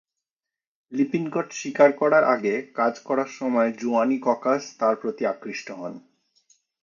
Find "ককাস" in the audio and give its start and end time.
4.27-4.61